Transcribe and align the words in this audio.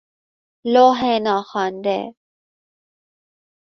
لوح 0.73 0.99
ناخوانده 1.25 2.13